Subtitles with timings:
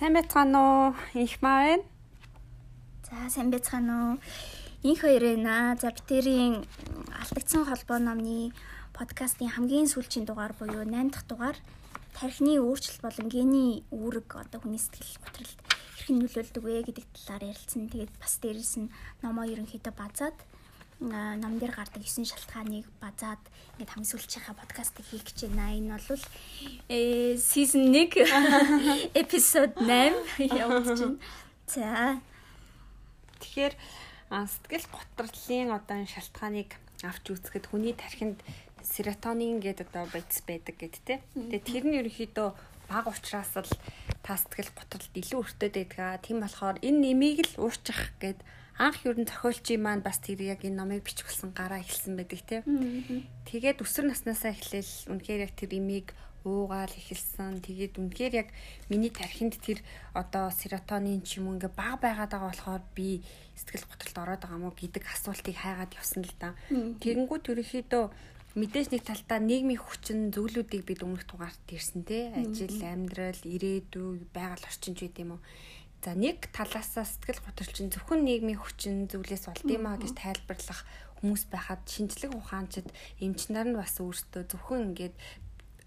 [0.00, 0.94] Сайн байцгаана уу?
[1.12, 1.84] Инх маа байна.
[3.04, 4.16] За сайн байцгаана уу?
[4.80, 5.76] Инх хоёр байна.
[5.76, 6.64] За битэрийн
[7.20, 8.56] алдагдсан холбоо номны
[8.96, 11.56] подкастын хамгийн сүүлийн дугаар буюу 8 дахь дугаар
[12.16, 17.92] тархины өөрчлөлт болон гений үүрэг одоо хүний сэтгэл готролд хэрхэн нөлөөлдөг вэ гэдэг талаар ярилцсан.
[17.92, 20.36] Тэгээд бас дээрэс нь номоо ерөнхийдөө базаад
[21.00, 23.40] нам дээр гардаг 9 шалтгааныг базаад
[23.80, 25.72] ингээд хамгийн сүүлчийнхаа подкастыг хийх гэж байна.
[25.72, 26.24] Энэ бол
[26.92, 28.20] э season 1
[29.22, 31.18] episode 8 явуулж байна.
[31.64, 32.20] За.
[33.40, 33.74] Тэгэхээр
[34.28, 38.44] сэтгэл готрлын одоо энэ шалтгааныг авч үзэхэд хүний тархинд
[38.84, 41.24] серотонин гэдэг одоо бодис байдаг гэд тэ.
[41.32, 42.48] Тэгээ тэр нь ерөнхийдөө
[42.92, 43.72] баг учраас л
[44.22, 46.20] та сэтгэл готролд илүү өртөд байдаг.
[46.24, 48.44] Тийм болохоор энэ нэмийг л уурчих гэдэг
[48.80, 52.64] анх юу н зохиолчийн маань бас тэр яг энэ номыг бичгүүлсэн гараа эхэлсэн байдаг тийм.
[53.44, 56.16] Тэгээд өсвөр наснаасаа эхлээл үнэхээр яг тэр имийг
[56.48, 57.60] уугаал эхэлсэн.
[57.60, 58.48] Тэгээд үнэхээр яг
[58.88, 59.84] миний тархинд тэр
[60.16, 63.20] одоо серотонин ч юм уу ингээ баг байгаад байгаа болохоор би
[63.60, 66.56] сэтгэл готролд ороод байгаа мó гэдэг асуултыг хайгаад явсан л да.
[66.72, 68.04] Тэгэнгүүт ерөнхийдөө
[68.58, 72.34] мэдээж нэг талдаа нийгмийн хүчин зүйлүүдийг бид өмнөх дугаарт ирсэн те.
[72.34, 75.40] Ажил амьдрал ирээдүй байгаль орчин ч гэдэм уу
[76.00, 80.88] За нэг талаасаа сэтгэл готролчин зөвхөн нийгмийн хүчин зүйлээс болд юм а гэж тайлбарлах
[81.20, 82.88] хүмүүс байхад шинжлэх ухаанчид
[83.20, 85.12] эмч нар нь бас өөрсдөө зөвхөн ингээд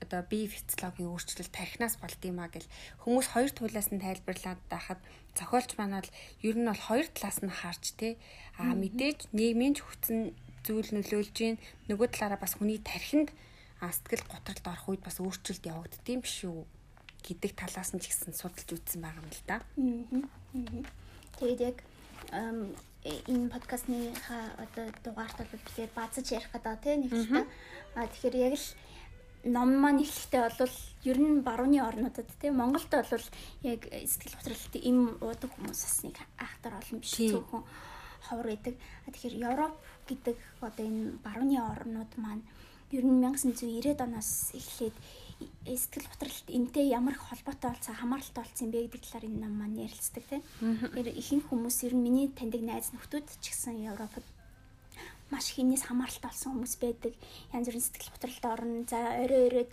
[0.06, 2.70] одоо бие физиологийн өөрчлөлт тархинаас болд юм а гэл
[3.02, 5.02] хүмүүс хоёр туулаас нь тайлбарлаад байхад
[5.34, 6.12] зохиолч маань бол
[6.46, 8.22] ер нь бол хоёр талаас нь харж те.
[8.62, 11.56] А мэдээж нийгмийн хүчин зүйл нөлөөлж гин
[11.92, 13.30] нөгөө талаараа бас хүний тархинд
[13.84, 16.64] сэтгэл готролд орох үед бас өөрчлөлт явагддсан биш үү
[17.24, 19.58] гэдэг талаас нь ч гэсэн судалж үзсэн байгаа юм л да.
[21.40, 21.78] Тэгээд яг
[23.04, 24.16] энэ подкастны
[24.60, 27.42] одоо дугаарт бол тэгэхээр базаж ярих гэдэг тийм нэг л та.
[28.00, 28.68] А тэгэхээр яг л
[29.44, 33.28] ном маань эхлэхдээ бол ер нь барууны орнуудад тийм Монголд бол
[33.68, 37.64] яг сэтгэл готролт им уудаг хүмүүс бас нэг ахтар олон биш зөвхөн
[38.24, 38.76] ховор байдаг.
[39.12, 39.76] Тэгэхээр Европ
[40.08, 42.44] гэдэг одоо энэ барууны орнууд маань
[42.92, 44.96] ер нь 1990-ад оноос эхлээд
[45.66, 49.82] сэтгэл готролт энтэй ямар их холбоотой болсон хамааралтай болсон бэ гэдэг талаар энэ ном маань
[49.82, 50.44] ярилцдаг тийм.
[50.94, 54.26] Тэр ихэнх хүмүүс ер нь миний таньдаг найз нөхдүүд ч гэсэн Европод
[55.34, 57.14] маш их энэс хамааралтай болсон хүмүүс байдаг.
[57.52, 58.86] Янз бүрийн сэтгэл готролд орно.
[58.86, 59.72] За орой оройд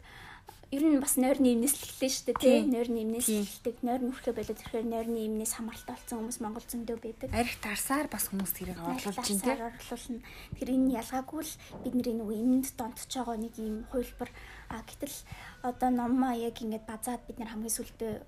[0.71, 2.59] ер нь бас нойрны имнээс л эхлэв шүү дээ тий.
[2.63, 3.83] Нойрны имнээс эхэлдэг.
[3.83, 7.29] Нойр нүрхээ болоод ирэхээр нойрны имнээс хамааралтай болсон хүмүүс Монгол зөндөө байдаг.
[7.35, 9.59] Арих тарсаар бас хүмүүс тэрийг орлуулж байна тий.
[9.67, 10.23] Орлуулна.
[10.55, 14.31] Тэр энэ ялгаагүй л бидний нөгөө имэнд донтож байгаа нэг юм хувилбар
[14.71, 15.17] а гэтэл
[15.67, 18.23] одоо номоо яг ингээд базаад бид нар хамгийн сүлдээ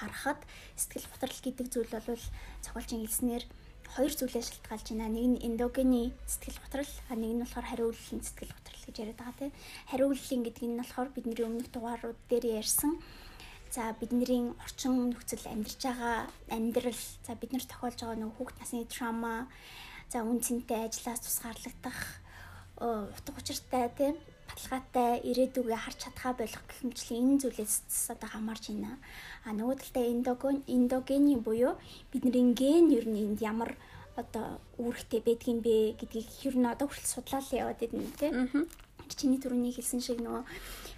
[0.00, 0.40] харахад
[0.80, 2.24] сэтгэл готрол гэдэг зүйл бол
[2.64, 3.44] цогцолжийн хэлснээр
[3.92, 5.12] хоёр зүйлээс шалтгаалж байна.
[5.12, 9.38] Нэг нь эндогены сэтгэл готрол, а нэг нь болохоор хариуллын сэтгэл готрол гэж яриад байгаа
[9.38, 9.52] тийм.
[9.90, 13.02] Хариуллын гэдэг нь болохоор бидний өмнөх дугаарууд дээр ярьсан
[13.76, 18.86] За бидний орчин нөхцөл амьдарч байгаа амьдрал за бид нар тохиолж байгаа нөгөө хүүхд насны
[18.88, 19.50] трама
[20.08, 21.98] за үн цэнтэй ажлаас тусгаарлагдах
[22.78, 24.14] утга учиртай тийм
[24.48, 28.96] баталгаатай ирээдүгээ харж чадхаа болох гэх мэтлийн энэ зүйлээс одоо хамаарч байна.
[29.44, 31.74] А нөгөө талдаа эндоген эндогений буюу
[32.12, 33.74] бидний ген ер нь энд ямар
[34.16, 38.66] одоо үүрэгтэй байдгийм бэ гэдгийг ер нь одоо хүртэл судлаад яваад байна тийм.
[39.06, 40.42] Чиний түрүүний хэлсэн шиг нөгөө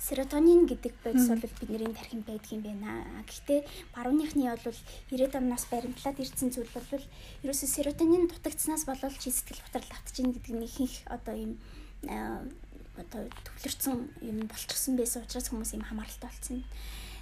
[0.01, 3.05] серотонин гэдэг бодис бол бидний тархинд байдаг юм байна.
[3.29, 3.61] Гэхдээ
[3.93, 4.79] барууныхны бол
[5.13, 7.05] 90-ад оноос баримтлаад ирсэн зүйл бол
[7.45, 11.53] ерөөсө серотонин дутагдсанаас болол чи сэтгэл готрол автчихна гэдэг нь ихэнх одоо юм
[12.97, 16.65] одоо төвлөрсөн юм болчихсон байсан учраас хүмүүс юм хамааралтай болсон.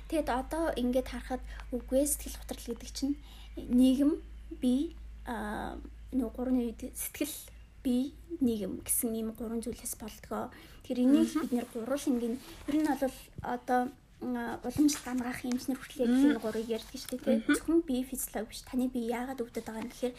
[0.08, 1.42] Тэгэд одоо ингээд харахад
[1.74, 3.14] үгүй сэтгэл готрол гэдэг чинь
[3.56, 4.22] нийгэм
[4.62, 4.94] би
[5.26, 5.76] а
[6.14, 7.36] нөгөө гурван үед сэтгэл
[7.84, 10.50] би нийгэм гэсэн ийм гурван зүйлээс болдгоо.
[10.86, 12.38] Тэр энийг бид нэр гурвал ингээд
[12.70, 13.80] ер нь бол одоо
[14.20, 17.44] уламжлалт амгаах эмчнэр хүртэл яг энэ гурыг ярьдаг шүү дээ.
[17.46, 18.62] Зөвхөн бие физиологи биш.
[18.64, 20.14] Таны бие яагаад өвдөд байгаа юм гэхээр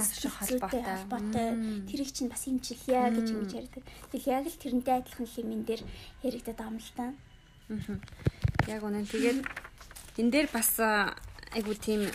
[0.00, 0.82] шиг холбоотой.
[0.82, 1.48] холбоотой.
[1.84, 3.82] Тэрийг чинь бас эмчилъя гэж ингэж ярьдаг.
[4.10, 5.82] Тэгэл яг л тэрнтэй адилхан хэмээн дээр
[6.24, 7.06] яригдаад байгаа юм л та.
[8.64, 9.04] Яг үнэн.
[9.12, 9.38] Тэгээд
[10.24, 12.08] энэ дээр бас айгу тийм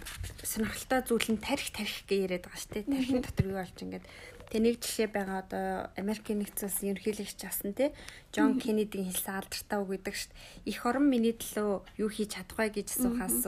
[0.49, 2.89] сонирхолтой зүйл нь тарих тарих гэж яриад байгаа шүү дээ.
[2.89, 4.05] Тарихын дотор юу болж ингээд
[4.49, 7.93] Тэгээ нэг жишээ байгаа одоо Америкийн нэгдсэн улсын ерөнхийлөгч асан тий
[8.33, 10.73] Джон Кеннедигийн хэлсэн алдартай үг гэдэг шүү дээ.
[10.73, 13.45] Их орон миний төлөө юу хийж чадах вэ гэж асуухаас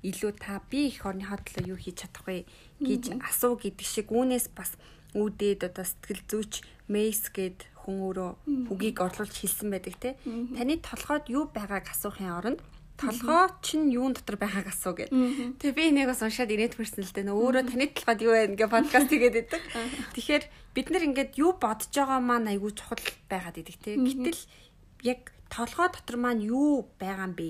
[0.00, 2.48] илүү та би их орны хатлаа юу хийж чадах вэ
[2.80, 4.72] гэж асуу гэдэг шиг үүнээс бас
[5.12, 6.52] үүдээд одоо сэтгэл зүйч
[6.88, 10.16] Мейс гэд хүн өөрөө үгийг орлуулж хэлсэн байдаг тий.
[10.24, 12.60] Таны толгойд юу байгааг асуухын оронд
[12.98, 15.14] толгой чинь юун дотор байгааг асуу гэд.
[15.62, 17.30] Тэгээ би энийг бас уншаад ирээд хүрсэн л дээ.
[17.30, 19.62] Өөрөө таны толгойд юу байна гэ подкаст хийгээд байдаг.
[20.18, 23.94] Тэгэхээр бид нар ингээд юу бодож байгаа маань айгүй чухал байгаад идэг те.
[23.94, 24.42] Гэтэл
[25.06, 27.48] яг толгой дотор маань юу байгаа юм бэ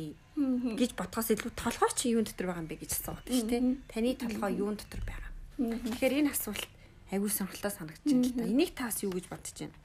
[0.78, 3.62] гэж бодхоос илүү толгой чи юун дотор байгаа юм бэ гэж асуугаад шүү дээ.
[3.90, 5.30] Таны толгой юун дотор байгаа.
[5.56, 6.64] Тэгэхээр энэ асуулт
[7.10, 8.44] аягүй сонирхолтой байна л да.
[8.44, 9.76] Энийг таас юу гэж бодож байна?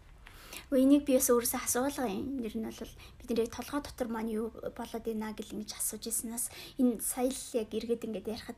[0.73, 2.41] Энийг би бас өөрөөсөө асуулга юм.
[2.41, 6.45] Нэр нь бол бидний толгой дотор маань юу болоод ийна гэл ингэж асууж ирсэнээс
[6.81, 8.57] энэ сая л яг эргээд ингэж ярихад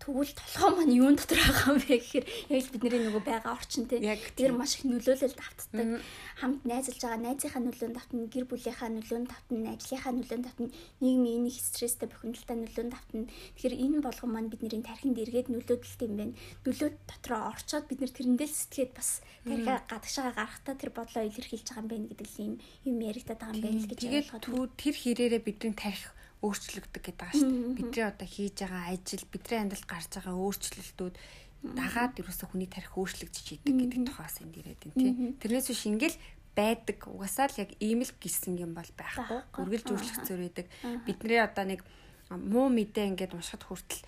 [0.00, 2.26] Тэгвэл толгой маань юун дотор байгаа юм бэ гэхээр
[2.56, 4.00] яг л бидний нөгөө байгаа орчин тий.
[4.32, 6.00] Тэр маш их нөлөөлөл давтдаг.
[6.40, 10.72] Хамт найзалж байгаа найзынхаа нөлөөнд давтна, гэр бүлийнхаа нөлөөнд давтна, ажлынхаа нөлөөнд давтна,
[11.04, 13.28] нийгмийн их стресстэй бохимдолтой нөлөөнд давтна.
[13.60, 16.34] Тэгэхээр энэ болгон маань бидний тархинд эргээд нөлөөдөлт юм байна.
[16.64, 21.84] Нөлөө дотроо орчоод бид нэр тэрэндээ сэтгэхэд бас тархиа гадагшаага гарахтаа тэр бодлоо илэрхийлж байгаа
[21.84, 22.54] юм байна гэдэг юм
[22.88, 24.72] юм яригдаад байгаа юм байна л гэж ойлгоод.
[24.80, 26.08] Тэр хэрээрээ бидний тархи
[26.40, 27.76] өөрчлөгдөг гэдэг байгаа шүү дээ.
[27.76, 31.14] Бидний одоо хийж байгаа ажил, бидний амьдралд гарч байгаа өөрчлөлтүүд
[31.60, 35.12] дагаад ерөөсө хүний тарих өөрчлөгдөж идэг гэдэг тухаас энд ирээд байна тий.
[35.36, 36.18] Тэрнээс биш ингээл
[36.56, 36.98] байдаг.
[37.04, 39.44] Угасаал яг ийм л гисэн юм бол байхгүй.
[39.60, 40.66] Үргэлж өөрчлөгцөөр байдаг.
[41.04, 41.84] Бидний одоо нэг
[42.32, 44.00] муу мэдээ ингээд уншихад хүртэл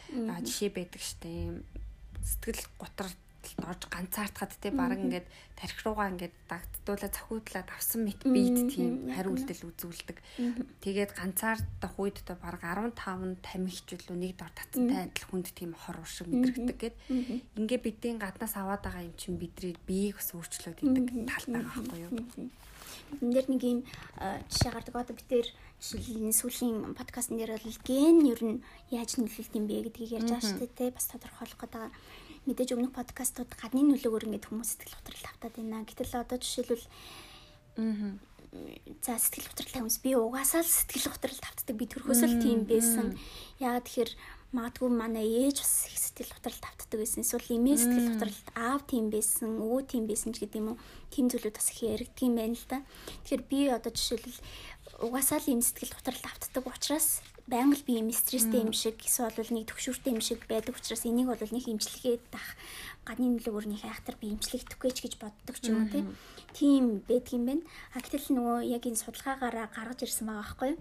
[0.48, 1.60] жишээ байдаг штэ.
[2.24, 2.64] Сэтгэл
[3.42, 5.26] готор орж ганцаардахад те баг ингээд
[5.58, 10.18] тарих руугаа ингээд дагддуулаа цохиудлаад авсан мэт бийд тийм хариултал үзүүлдэг.
[10.82, 16.30] Тэгээд ганцаардах үед одоо баг 15 тамхичулуу нэг дор татантай адил хүнд тийм хор уршиг
[16.30, 16.96] мэдрэгдэг гэд.
[17.58, 22.00] Ингээ бидний гаднаас аваад байгаа юм чинь бидний биеийг бас өөрчлөөд идэг тал байгаа байхгүй
[22.06, 22.12] юу?
[23.20, 23.78] Энд дэр нэг юм
[24.48, 24.94] жишээ гардаг.
[24.96, 25.46] Одоо бид тэр
[25.82, 28.62] жишээлбэл сүүлийн подкастн дээр бол ген ер нь
[28.94, 31.90] яаж нөлөөлт юм бэ гэдгийг ярьж байгаа шүү дээ бас тодорхойлох гэдэг
[32.46, 35.86] мэдээж өмнөх подкастууд гадны нөлөөгөөр ингээд хүмүүс сэтгэл хөдлөл автаад байна.
[35.86, 36.86] Гэтэл одоо жишээлбэл
[37.78, 38.18] аа
[39.00, 43.16] за сэтгэл хөдлөлтэй хүмүүс би угаасаа л сэтгэл хөдлөл тавтдаг би төрхөөсөө л тийм байсан.
[43.56, 44.12] Яагаад тэгэхээр
[44.52, 47.24] магадгүй манай ээж бас их сэтгэл хөдлөл тавтдаг байсан.
[47.24, 50.82] Эсвэл эмээ сэтгэл хөдлөлт аав тийм байсан, өвөө тийм байсан ч гэдэг юм уу.
[51.08, 52.78] Тийм зүйлүүд бас их яригддаг юм байна л да.
[53.24, 54.40] Тэгэхээр би одоо жишээлбэл
[55.00, 59.52] угаасаа л юм сэтгэл хөдлөлт автдаг учраас байнга л би юм стресстэй юм шиг эсвэл
[59.52, 62.56] нэг төвшөртэй юм шиг байдаг учраас энийг бол нэг имжлэгээд тах
[63.04, 66.16] гадны нөлөөгөөр нэг айхтар би имжлэгдэхгүй ч гэж боддог ч юм уу
[66.56, 67.64] тийм байдаг юм байна.
[67.92, 70.80] А гэтэл нөгөө яг энэ судалгаагаараа гаргаж ирсэн байгаа байхгүй юу?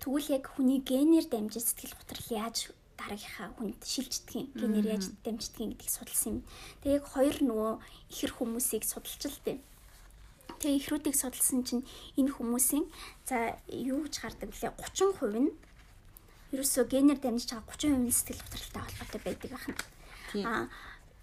[0.00, 2.56] Тэгвэл яг хүний генээр дамжиж сэтгэл готрол яаж
[3.00, 6.44] дараагийнхаа хүнд шилждэг юм генээр яаж дамждаг гэдгийг судалсан юм.
[6.84, 7.72] Тэгээ яг хоёр нөгөө
[8.12, 9.58] ихэр хүмүүсийг судалж л дээ.
[10.60, 11.84] Тэгээ ихрүүдийг судалсан чинь
[12.20, 12.84] энэ хүмүүсийн
[13.24, 14.68] за юу гэж гардаг вэ?
[14.68, 15.52] 30% нь
[16.54, 19.74] ерөөсөө генээр дамжиж байгаа 30% нь сэтгэл готролтой холбоотой байдаг ахна.
[20.46, 20.64] Аа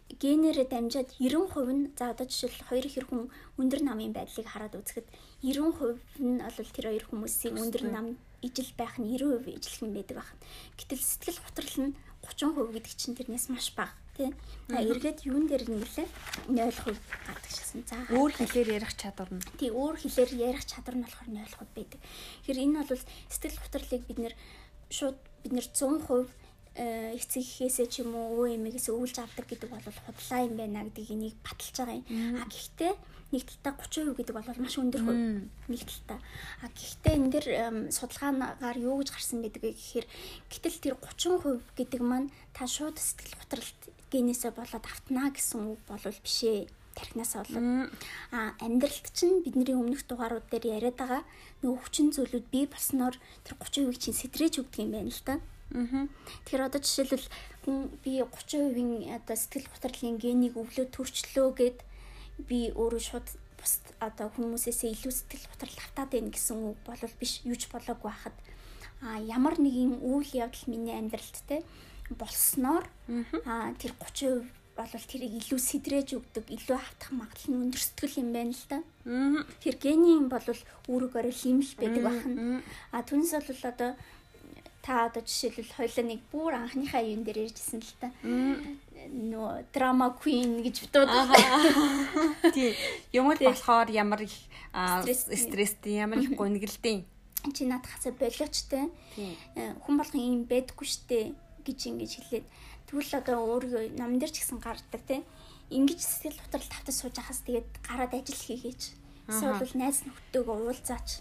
[0.07, 3.23] генерээ дамжаад 90% нь за одоо жишээл хоёр хэр хүн
[3.59, 5.07] өндөр намын байдлыг хараад үзэхэд
[5.43, 8.07] 90% нь бол тэр хоёр хүмүүсийн өндөр нам
[8.41, 10.39] ижил байх нь 90% ижлэх юм байдаг байна.
[10.79, 11.93] Гэтэл сэтгэл готрол нь
[12.23, 14.31] 30% гэдэг чинь тэрнээс маш бага тий.
[14.71, 16.07] Эргээд юун дээр нэлээ
[16.49, 16.97] 0%
[17.27, 17.83] гадаг шигсэн.
[17.85, 19.43] За өөр хэлээр ярих чадвар нь.
[19.59, 21.99] Тий өөр хэлээр ярих чадвар нь болохоор 0% байдаг.
[22.47, 24.33] Тэгэхээр энэ бол сэтгэл готрлыг бид нэр
[24.89, 26.29] шууд бид нэр 100%
[26.77, 31.09] эцэг ихээсээ ч юм уу өвөө эмээгээс өвлж авдаг гэдэг бол худлаа юм байна гэдгийг
[31.17, 32.05] энийг баталж байгаа юм.
[32.37, 32.93] А гэхдээ
[33.33, 36.19] нэг талтаа 30% гэдэг бол маш өндөр хувь нэг талтаа.
[36.61, 37.45] А гэхдээ энэ дэр
[37.89, 40.05] судалгаагаар юу гэж гарсан вэ гэхээр
[40.53, 43.81] гэтэл тэр 30% гэдэг маань та шууд сэтгэл готролт
[44.13, 47.93] генээсээ болоод автнаа гэсэн үг болвол биш ээ тархинаас болоод
[48.33, 51.21] а амьдралт чинь бидний өмнөх дугаарууд дээр яриад байгаа
[51.61, 55.37] нөгөө хүчин зүйлүүд бий болсноор тэр 30% чинь сэтрэж өгдөг юм байна л да.
[55.77, 56.07] Аа.
[56.47, 57.27] Тэгэхээр одоо жишээлбэл
[57.63, 61.77] хүн би 30%-ийн одоо сэтгэл готрлын генийг өвлөө төрчлөө гэд
[62.49, 63.27] би өөрөө шууд
[63.59, 68.37] бус одоо хүмүүсээсээ илүү сэтгэл готрол автаад байна гэсэн үг болол биш юуч болоогүй хахад
[69.01, 71.65] а ямар нэгэн үйл явдал миний амьдралд те
[72.15, 72.85] болсноор
[73.45, 74.45] а тэр 30%
[74.77, 78.79] болвол тэрийг илүү сэдрэж өгдөг, илүү автах магадлал нь өндөр сэтгэл юм байна л да.
[79.59, 80.45] Тэр генийн бол
[80.87, 82.61] үүрэгээрээ химэл байдаг бахан.
[82.93, 83.91] А түнс бол одоо
[84.87, 88.07] та одоо жишээлбэл хоёлаа нэг бүр анхныхаа юун дээр ярьжсэн л та.
[88.23, 91.35] Нөө драма queen гэж дуудаад.
[92.55, 92.71] Тий.
[93.11, 94.35] Юм л болохоор ямар их
[94.71, 97.03] стресстэй, ямар их гонглдیں۔
[97.51, 98.87] Чи надхасаа болоочтой.
[99.59, 101.35] Э, хүн болгон юм байдаггүй штэ
[101.67, 102.45] гэж ингэж хэлээд
[102.87, 105.23] Тэгвэл одоо өөрийгөө намн дээр ч гэсэн гардаг тийм.
[105.67, 108.81] Ингиж сэтгэл хөдлөлт тавтаж сууж хахаас тэгээд гараад ажил хийгээч.
[109.27, 111.19] Эсвэл бол найз нөхдөөгөө уулзаач.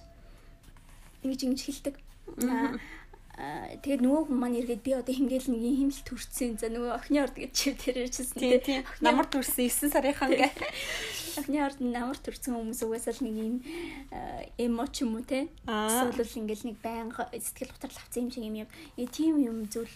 [1.27, 1.95] Ингэж ингэж хэлдэг.
[3.37, 6.57] Тэгээд нөгөө хүн маань эргээд би одоо хингээл нэг юм хэмэл төрсөн.
[6.57, 8.81] За нөгөө охины орд гэж чи тэр ярьжсэн тийм.
[9.05, 10.49] Намар төрсөн 9 сарынхан гэ.
[11.45, 13.55] Охины орд намар төрсөн хүмүүс угаасаа л нэг юм
[14.57, 15.53] эмо ч юм уу те.
[15.69, 18.69] Эсвэл ингээл нэг байнга сэтгэл хөдлөлт авсан юм шиг юм юм.
[18.97, 19.93] Э тийм юм зүйл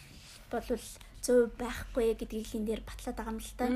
[0.52, 0.84] болвол
[1.22, 3.66] 100% байхгүй гэдгийг хин дээр батлаад байгаа юм л та.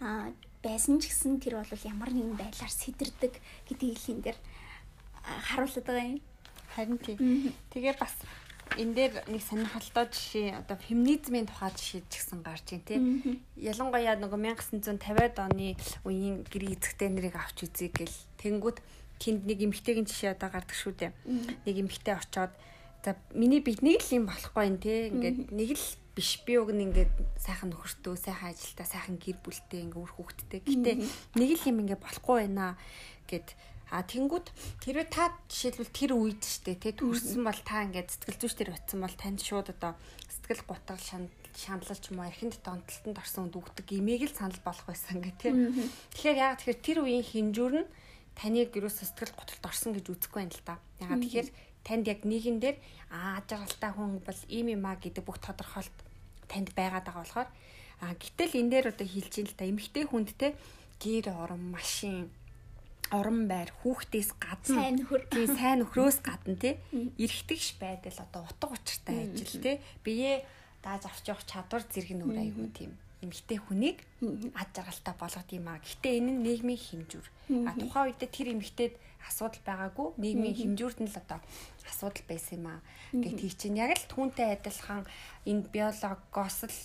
[0.00, 0.32] Аа
[0.64, 3.36] байсан ч гэсэн тэр бол ямар нэгэн байдлаар сэтэрдэг
[3.68, 4.38] гэдгийг хин дээр
[5.52, 6.20] харуулдаг юм.
[6.72, 7.16] Харин тий.
[7.68, 8.16] Тэгээ бас
[8.80, 12.98] энэ дээр нэг сонирхолтой жишээ одоо феминизмын тухай жишээ ч гэсэн гарч ийн тий.
[13.60, 15.76] Ялангуяа нөгөө 1950-ад оны
[16.08, 18.78] үеийн гэр эзэгтэй нарыг авч үзье гэл тэнгүүд
[19.20, 21.12] тэнд нэг эмэгтэйгийн жишээ одоо гардаг шүү дээ.
[21.68, 22.52] Нэг эмэгтэй очоод
[23.04, 25.12] за миний биднийг л юм болохгүй юм тий.
[25.12, 29.82] Ингээд нэг л биш би уг нь ингээд сайхан нөхөртөө сайхан ажилтаа сайхан гэр бүлтэй
[29.84, 30.60] ингээ үр хүүхдтэй.
[30.62, 30.92] Гэтэ
[31.34, 32.78] нэг л юм ингээ болохгүй байна
[33.26, 33.48] гэд
[33.94, 34.48] А тэнгууд
[34.82, 39.04] хэрвээ та жишээлбэл тэр үед штэ тэ төрсэн бол та ингээд сэтгэл зүйч төр утсан
[39.04, 39.92] бол танд шууд одоо
[40.26, 41.04] сэтгэл готрол
[41.54, 45.52] шаналлч юм уу эрхэнд донтолтонд орсон үнд үгдэг имийг л санал болох байсан гэх тэ.
[46.16, 47.88] Тэгэхээр яг тэгэхээр тэр үеийн хинжүүр нь
[48.34, 50.74] таныг юус сэтгэл готролд орсон гэж үзэхгүй байна л та.
[50.98, 51.48] Ягаад тэгэхээр
[51.84, 52.76] танд яг нэгэн дээр
[53.12, 55.98] аа ажралтай хүн бол ийм юм а гэдэг бүх тодорхойлт
[56.48, 57.48] танд байгаад байгаа болохоор
[58.00, 60.54] а гэтэл энэ дээр одоо хэлж ин л та эмэгтэй хүнд те
[61.00, 62.30] гэр орон машин
[63.12, 65.22] орон байр хүүхдээс гадна сайн нөхөр.
[65.30, 66.74] Тий сайн нөхрөөс гадна тий
[67.20, 70.44] эргэтгэж байдал одоо утга учиртай ажил тий бие
[70.82, 72.92] дааж авч явах чадвар зэрэг нөр аягүй тийм
[73.24, 73.98] эмэгтэй хүнийг
[74.56, 75.80] ад жаргалтай болгох юм а.
[75.80, 77.26] Гэхдээ энэ нь нийгмийн хэмжүүр.
[77.68, 78.94] А тухайн үед тэр эмэгтэйд
[79.28, 80.08] асуудал байгаагүй.
[80.20, 81.40] Нийгмийн хэмжүүрт нь л одоо
[81.88, 82.84] асуудал байсан юм а.
[83.12, 85.04] Гэт хий чинь яг л түүнтэй адилхан
[85.48, 86.78] энэ биологоос л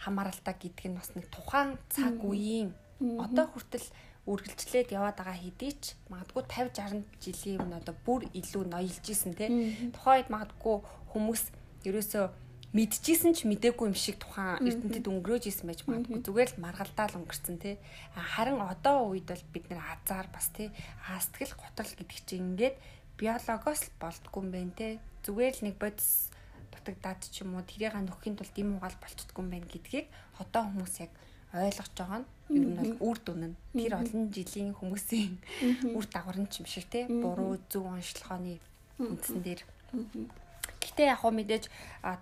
[0.00, 2.72] хамааралтай гэдэг нь бас нэг тухайн цаг үеийн
[3.20, 3.86] одоо хүртэл
[4.28, 9.32] үргэлжлээд яваад байгаа хэдий ч магадгүй 50 60 жилийн өмнө одоо бүр илүү ноёлж исэн
[9.34, 9.48] те.
[9.96, 11.42] Тухайд магадгүй хүмүүс
[11.88, 12.24] ерөөсөө
[12.70, 16.22] мэдчихсэн ч мдээгүй юм шиг тухайн эрдэнтэд өнгөрөөж исэн байж магадгүй.
[16.22, 17.82] Зүгээр л маргалдаал өнгөрцөн те.
[18.14, 20.70] Харин одоо үед бол бид нэр азар бас те.
[21.02, 22.78] Сэтгэл готрол гэдэг чинь ингээд
[23.18, 24.88] биологоос л болдгоо юм байна те.
[25.26, 26.30] Зүгээр л нэг бодис
[26.70, 30.06] дутагдаад ч юм уу тэрийг нөхөхийн тулд юм угаал болчихдгоо юм байна гэдгийг
[30.38, 31.12] одоо хүмүүс яг
[31.50, 33.56] ойлгож байгаа нь ер нь бол үр дүн нь.
[33.74, 35.34] Тэр олон жилийн хүмүүсийн
[35.98, 37.10] үр дагавар нь ч юм шиг те.
[37.10, 38.62] Буруу зөв онцлогооны
[39.02, 39.60] үндсэн дээр
[40.80, 41.64] Гэхдээ яг хөө мэдээж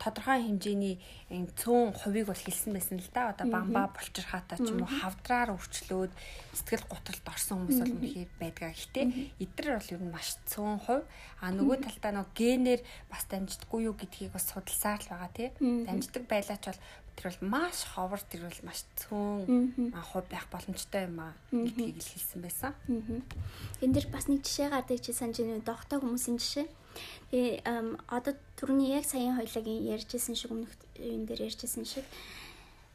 [0.02, 0.98] тодорхой хэмжээний
[1.30, 3.30] цөөн хувийг бол хэлсэн байсан л да.
[3.30, 6.12] Одоо бамба булчир хатаа ч юм уу хавдраар өрчлөөд
[6.58, 8.74] сэтгэл готролд орсон хүмүүс бол үнэхээр байдгаа.
[8.74, 9.06] Гэхдээ
[9.38, 11.06] эдгээр бол ер нь маш цөөн хувь.
[11.38, 15.48] А нөгөө талдаа нөгөө генээр бас дамждаггүй юу гэдгийг бас судалсаар л байгаа тий.
[15.86, 16.82] Дамждаг байлаач бол
[17.14, 22.42] тэр бол маш ховор тэр бол маш цөөн хувь байх боломжтой юм а гэдгийг хэлсэн
[22.42, 22.72] байсан.
[23.82, 25.62] Энэ дэр бас нэг жишээ гардаг чи санаж байна.
[25.62, 26.66] Догтой хүмүүсийн жишээ
[27.30, 27.62] Тэгээ
[28.08, 32.06] одоо түрүүний яг саяхан хоёлагийн ярьжсэн шиг өмнөх юм дээр ярьжсэн шиг.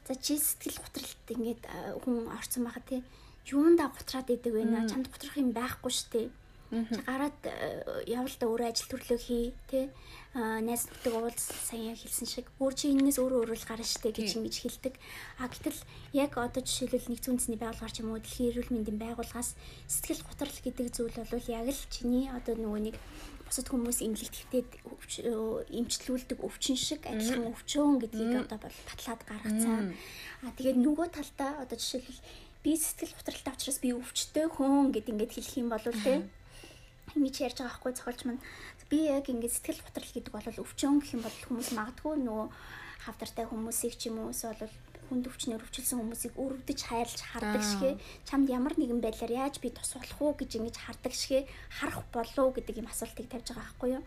[0.06, 1.62] За чи сэтгэл готролт ингээд
[2.02, 3.00] хүн орсон байхад тий.
[3.48, 4.64] Юунда готраад идэг вэ?
[4.64, 6.28] Наа чамд готрох юм байхгүй шүү дээ
[6.80, 7.38] гараад
[8.08, 9.90] явал да өөрөө ажил төрлөө хий тий.
[10.34, 12.46] Найз нөхдөд уулз сая хэлсэн шиг.
[12.58, 14.94] Өөр чи энэс өөрөө өөрөө л гарна штэ гэж ингэж хэлдэг.
[15.38, 15.78] А гэтэл
[16.18, 19.54] яг одоо жишээлбэл нэг зүүнцний байгууллагаар ч юм уу дэлхийн эрүүл мэндийн байгууллагаас
[19.86, 22.96] сэтгэл готрол гэдэг зүйл бол яг л чиний одоо нөгөө нэг
[23.54, 24.66] бусад хүмүүс имлэгдэхтэй
[25.78, 29.94] имчлүүлдэг өвчин шиг адилхан өвчөн гэдгийг одоо бол батлаад гаргацсан.
[30.42, 32.18] А тэгээд нөгөө талдаа одоо жишээлбэл
[32.66, 36.26] би сэтгэл готролтой учраас би өвчтөй хүн гэд ингээд хэлэх юм бол тий
[37.14, 38.42] ингэж ярьж байгаа хгүй зохиолч маань
[38.90, 42.48] би яг ингээд сэтгэл готрол гэдэг бол өвчөн гэх юм бол хүмүүс магадгүй нөгөө
[43.06, 44.66] хавдартай хүмүүсийг ч юм уу эсвэл
[45.08, 48.00] хүнд өвчнөр өвчлсөн хүмүүсийг өрөвдөж хайлж хардаг шигэ.
[48.28, 51.48] Чамд ямар нэгэн байдлаар яаж би тус болох уу гэж ингэж хардаг шигэ.
[51.78, 54.04] Харах болов гэдэг юм асуултыг тавьж байгаа байхгүй юу?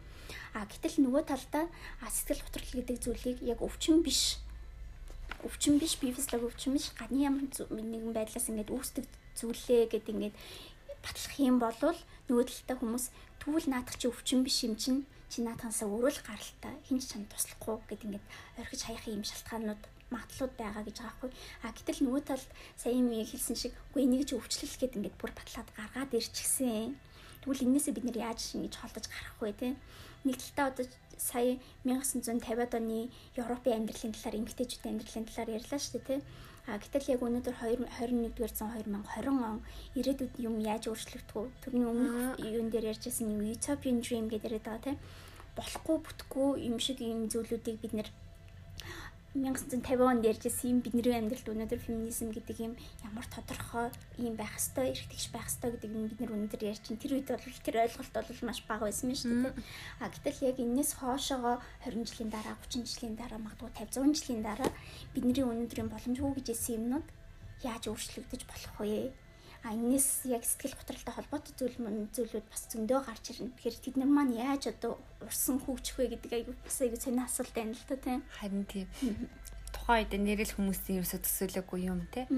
[0.54, 1.66] А гэтэл нөгөө талдаа
[2.04, 4.42] сэтгэл готрол гэдэг зүйлийг яг өвчин биш
[5.46, 9.06] өвчин биш би физиолог өвчин биш гадны ямар нэгэн байдлаас ингэж үүсдэг
[9.38, 10.34] зүйлээ гэдэг ингэж
[11.04, 11.78] батлах юм бол
[12.28, 13.06] нөгөө талдаа хүмүүс
[13.40, 15.06] түүл наадах чи өвчин биш юм чинь?
[15.32, 16.76] Чи наадхансаа өөрөө л гаралтай.
[16.88, 18.26] Хинч чанд туслахгүй гэд ингээд
[18.60, 19.82] орхиж хаях юм шалтгаанууд
[20.14, 21.32] магадлууд байгаа гэж байгаа хгүй.
[21.64, 22.50] А гэтэл нөгөө талд
[22.80, 26.96] сая юм хэлсэн шиг үгүй энийг ч өвчлөл гэд ингээд бүр батлаад гаргаад ирчихсэн.
[27.42, 29.70] Тэгвэл энээсээ бид нэр яаж ингэж холдож гарах вэ те?
[30.24, 30.86] Нэг талтаа одоо
[31.18, 36.16] сая 1950-ад оны Европын амьдралын талаар эмгтээчүүдийн амьдралын талаар ярьлаа шүү дээ те.
[36.68, 39.64] А гэтэл яг өнөөдөр 2021-р зуун 2020 он
[39.96, 41.52] ирээдүйд юм яаж өөрчлөгдөх вэ?
[41.64, 44.98] Тэрний өмнөх юун дээр ярьжсэн юм utopian dream гэдэг яриад байгаа тийм.
[45.56, 48.10] Болохгүй бүтггүй юм шиг юм зүйлүүдийг бид нэр
[49.36, 54.96] 1950 онд ярьжсэн юм бидний амьдралд өнөөдөр феминизм гэдэг юм ямар тодорхой юм байх хэвээр
[54.96, 58.14] эрхтгч байх хэвээр гэдэг нь бид нар өнөөдөр ярьж чинь тэр үед бол тэр ойлголт
[58.16, 59.54] бол маш бага байсан юм шүү дээ.
[60.00, 64.42] А гэтэл яг энэс хоошоогоо 20 жилийн дараа 30 жилийн дараа магадгүй 50 100 жилийн
[64.48, 64.70] дараа
[65.12, 67.08] бидний өнөөдрийн боломжгүй гэж хэлсэн юмнууд
[67.68, 69.12] яаж өөрчлөгдөж болох вэ?
[69.68, 73.52] А энэс яг сэтгэл готролтой холбоотой зүйл мөн зүйлүүд бас зөндөө гарч ирнэ.
[73.52, 77.52] Тэгэхээр тэд нар маань яаж одоо урсан хөгжих вэ гэдэг аягүй бас аягүй сони асуулт
[77.52, 78.24] байна л та тийм.
[78.32, 78.88] Харин тийм.
[79.76, 82.32] Тухайн үед нэрэл хүмүүсийн ерөөсө төсөөлөөгүй юм те.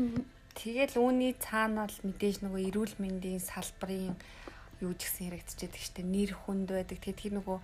[0.58, 4.18] Тэгэл үүний цаана бол мэдээж нөгөө эрүүл мэндийн салбарын
[4.82, 6.98] юу ч гэсэн яригдчихэд гэжтэй нэр хүнд байдаг.
[6.98, 7.58] Тэгээ тэр нөгөө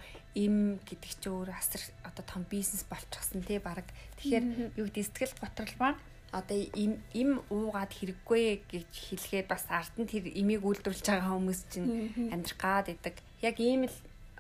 [0.45, 3.89] им гэдэг чинь өөр асар одоо том бизнес болчихсон тий баг.
[4.21, 5.89] Тэгэхээр юу гэдэг сэтгэл готрол ба
[6.31, 11.61] одоо им им уугаад хэрэггүй гэж хэлгээд бас ард нь тэр имийг үйлдвэрлэж байгаа хүмүүс
[11.71, 13.15] чинь амьдрах гад идэг.
[13.41, 13.97] Яг ийм л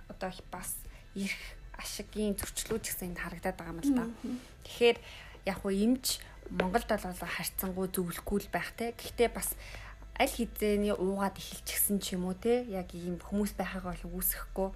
[0.09, 0.75] одоо бас
[1.15, 1.43] ирэх
[1.77, 4.05] ашигын зөрчлүүд гэсэн энд харагдаад байгаа юм л да.
[4.65, 4.97] Тэгэхээр
[5.45, 8.93] яг хуу имж Монголд бол харьцангуй зөвлөхгүй л байх те.
[8.93, 9.57] Гэхдээ бас
[10.15, 14.69] аль хэзээний уугаад эхэлчихсэн ч юм уу те яг ийм хүмүүс байхаагаа бол үүсэхгүй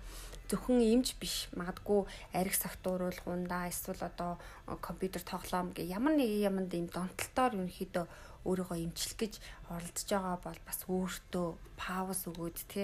[0.50, 1.48] зөвхөн имж биш.
[1.53, 4.41] Магадгүй ариг савтууруулгундаа эсвэл одоо
[4.82, 8.06] компьютер тоглоом гэ ямар нэг юмд ийм донтолтоор ерөнхийдөө
[8.50, 9.34] өөрийгөө имжлэх гэж
[9.70, 12.84] оролдож байгаа бол бас өөртөө пауз өгөөд те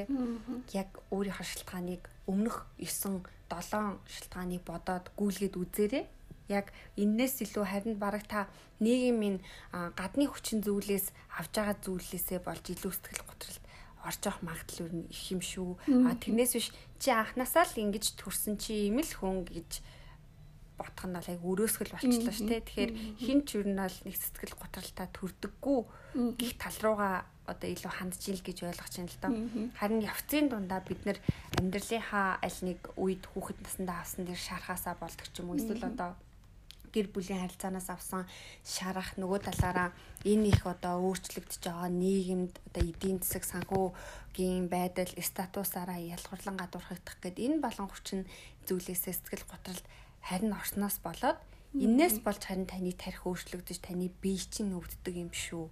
[0.76, 6.06] яг өөрийнхөө шалтгааныг өмнөх 9 7 шалтгааныг бодоод гүйлгээд үзээрэй.
[6.46, 6.70] Яг
[7.02, 8.46] эннээс илүү харин бараг та
[8.78, 9.42] нийгмийн
[9.74, 11.10] гадны хүчин зүйлээс
[11.42, 13.65] авж байгаа зүйлээсээ болж илүү сэтгэл готролд
[14.06, 15.70] орж явах магадлал нь их юм шүү.
[16.06, 16.70] А тэрнээс биш
[17.02, 19.82] чи анханасаа л ингэж төрсэн чи ийм л хүн гэж
[20.78, 22.68] бодох нь бол яг өрөөсгөл болчихлоо шүү дээ.
[22.70, 25.80] Тэгэхээр хин ч юу нь бол нэг сэтгэл готролтой төрдөггүй
[26.38, 29.34] гих тал руугаа одоо илүү хандж ил гэж ойлгож байна л доо.
[29.80, 31.18] Харин явцын дундаа бид нэр
[31.62, 36.18] амьдралынхаа аль нэг үед хүүхэд насндаа авсан дэр шарахаасаа болдог ч юм уу эсвэл одоо
[36.96, 38.24] гэр бүлийн харилцаанаас авсан
[38.64, 39.90] шарах нөгөө талаараа
[40.24, 47.38] энэ их одоо өөрчлөгдөж байгаа нийгэмд одоо эдийн засаг санхүүгийн байдал статусаараа ялгарлан гадуурхагдах гэд
[47.44, 48.22] энэ болон хүчин
[48.68, 49.86] зүйлээсээ сэтгэл готролд
[50.24, 51.40] харин орсноос болоод
[51.76, 55.68] Иннээс болж харин таны тарих өөрчлөгдөж таны бие чинь өвддөг юм шүү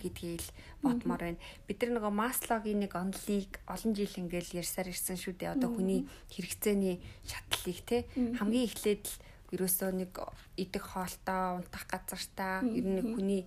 [0.00, 1.44] гэдгийг л бодмоор байна.
[1.68, 5.52] Бид нар нөгөө Маслогийн нэг онолыг олон жил ингээл ярьсаар ирсэн шүү дээ.
[5.52, 6.96] Одоо хүний хэрэгцээний
[7.28, 8.08] шатлалыг те
[8.40, 9.16] хамгийн эхлээд л
[9.54, 10.12] ерөөсөө нэг
[10.58, 13.42] идэх хоолтой, унтах газартаа ер нь хүний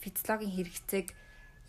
[0.00, 1.06] физиологийн хэрэгцээг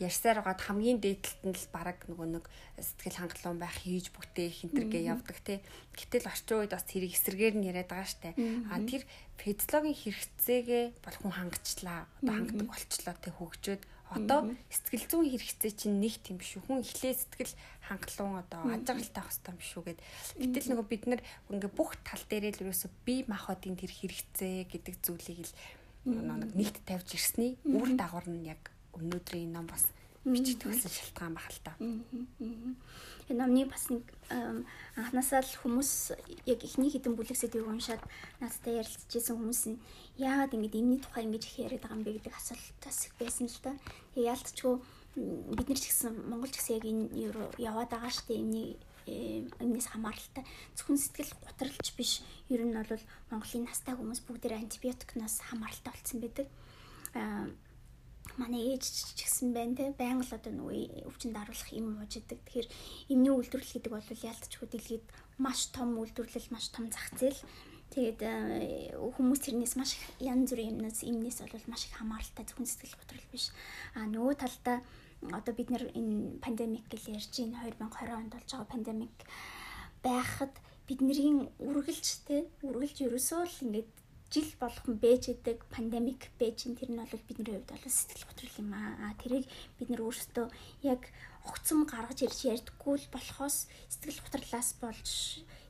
[0.01, 2.45] ярьсаар байгаад хамгийн дээдлэлт нь л баг нөгөө нэг
[2.81, 5.61] сэтгэл хангалуун байх хийж бүтээх хинтергээ явдаг те.
[5.93, 8.33] Гэтэл орчин үед бас тэрийг эсэргээр нь яриад байгаа штэ.
[8.73, 9.05] А тэр
[9.37, 12.09] физиологийн хэрэгцээгээ бол хүн хангачлаа.
[12.25, 13.81] Одоо хангадаг болчлоо те хөгжөөд
[14.13, 16.61] одоо сэтгэл зүйн хэрэгцээ чинь нэг тийм шүү.
[16.63, 17.53] Хүн эхлээ сэтгэл
[17.89, 19.99] хангалуун одоо ажиглалтай байх хэрэгтэй юм шүү гэд.
[20.39, 24.95] Гэтэл нөгөө бид нар ингээ бүх тал дээрээ л ерөөсө бие махбодын тэр хэрэгцээ гэдэг
[25.03, 25.53] зүйлийг л
[26.05, 29.87] нэгт тавьж ирсний үр дагавар нь яг өнөөдрийн ном бас
[30.23, 31.73] бичиж төгсөн шалтгаан баг л та.
[33.29, 34.03] Энэ номны бас нэг
[34.97, 35.91] анханасаа л хүмүүс
[36.47, 38.03] яг эхний хэдэн бүлэгсэдийг уншаад
[38.43, 39.61] надтай ярилцчихсэн хүмүүс
[40.19, 43.59] яагаад ингэж эмний тухай ингэж их яриад байгаа юм бэ гэдэг асуултаас их байсан л
[43.63, 43.71] та.
[44.13, 44.73] Тэгээ яалтчгүй
[45.55, 47.03] бид нар ч гэсэн Монгол ч гэсэн яг энэ
[47.61, 50.43] яваад байгаа штэ эмний өмнөөс хамааралтай.
[50.75, 52.23] Зөвхөн сэтгэл готролч биш.
[52.47, 56.47] Ер нь бол Монголын настай хүмүүс бүгд антибиотикноос хамааралтай болсон байдаг
[58.37, 58.83] манай ээж
[59.13, 62.39] ч гэсэн байна те байнга л одоо нөгөө өвчнөд харуулах юм ууж идэг.
[62.43, 62.67] Тэгэхээр
[63.13, 65.05] эмний үйлдвэрлэл гэдэг бол яалтчгүй дэлхийд
[65.37, 67.41] маш том үйлдвэрлэл, маш том зах зээл.
[67.93, 72.65] Тэгээд э, хүмүүс тэрнээс маш их янз бүрийн юмнаас эмнээс бол маш их хамааралтай зөвхөн
[72.65, 73.53] сэтгэл готрол биш.
[73.93, 74.81] А нөгөө талдаа
[75.29, 79.15] одоо бид нэр энэ пандемик гэж ярьж байна 2020 онд болж байгаа пандемик
[80.01, 80.53] байхад
[80.87, 83.91] бидний үргэлж те үргэлж ерөөсөө л ингээд
[84.33, 88.55] жил болгон бэж идэг пандемик бэж ин тэр нь бол бидний хувьд бол сэтгэл готрол
[88.57, 89.13] юм аа.
[89.21, 89.45] Тэрийг
[89.77, 90.47] бид нэр өөрсдөө
[90.89, 91.01] яг
[91.45, 95.09] огцом гаргаж ирж ярьдаггүй л болохоос сэтгэл готрлаас болж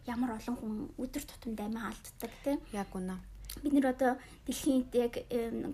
[0.07, 2.59] ямар олон хүн өдөр тутамд амиа алддаг тийм.
[2.71, 3.19] Яг үнэ
[3.61, 4.13] бид нэр одоо
[4.47, 5.13] дэлхийд яг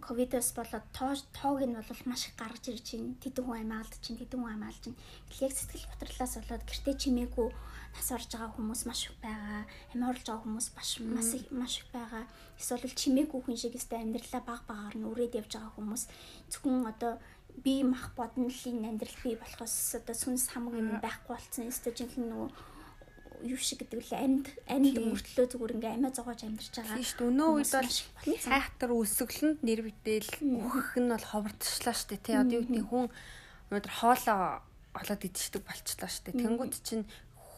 [0.03, 3.15] ковидос болоод тоо тоог нь бол маш их гаргаж ирж байна.
[3.23, 4.99] Тэдэн хүн амиалд чинь тэдэн хүн амиалж чинь.
[5.29, 7.47] Тэгэл яг сэтгэл готрлаас болоод гэртээ чимээгүй
[7.95, 9.63] нас орж байгаа хүмүүс маш их байгаа.
[9.93, 12.23] Амиа орлож байгаа хүмүүс маш маш их маш их байгаа.
[12.59, 16.03] Эсвэл чимээгүй хүн шиг өстэй амьдралаа баг багаар нь үрээд явж байгаа хүмүүс
[16.51, 17.13] зөвхөн одоо
[17.63, 21.69] би мах боднолын амьдрал бий болохоос одоо сүнс хамаг юм байхгүй болсон.
[21.71, 22.49] Өстэй жинхэнэ нөгөө
[23.43, 26.99] юу шиг гэдэг л амьд амьд мөртлөө зүгээр ингээ амиа зогоож амьдарч байгаа.
[26.99, 27.27] Тийм шүү.
[27.31, 32.19] Өнөө үед бол сайхтар өсөглөнд нэр бидээл өөхөх нь бол ховордчихлаа шүү дээ.
[32.19, 33.07] Тэ одоо юу гэдэг хүн
[33.71, 34.41] өнөөдөр хоолоо
[34.99, 36.41] олоод идчихдэг болчихлоо шүү дээ.
[36.43, 37.05] Тэнгүүд чинь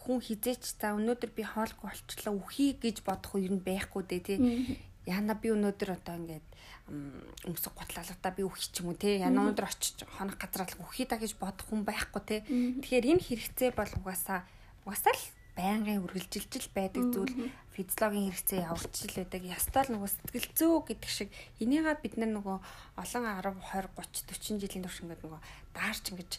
[0.02, 4.38] хүн хизээч за өнөөдөр би хоолгүй болчихлоо үхий гэж бодох үе нь байхгүй дээ тий.
[5.06, 6.46] Яна би өнөөдөр одоо ингээд
[7.46, 11.06] өмсөг готлалгадаа би үхчих ч юм уу те яна өнөөдөр очиж хоног газраа л үхий
[11.06, 14.42] та гэж бодох хүн байхгүй те тэгэхээр энэ хэрэгцээ бол угаасаа
[14.84, 15.24] угаасаа л
[15.56, 19.42] байнгын үргэлжилжил байдаг зүйл физиологийн хэрэгцээ явуулчихл байдаг.
[19.48, 21.28] Ястал нөгөө сэтгэл зүй гэдэг шиг
[21.60, 22.56] энийгээ бид нар нөгөө
[23.00, 25.40] олон 10 20 30 40 жилийн турш ингээд нөгөө
[25.72, 26.32] даарч ингэж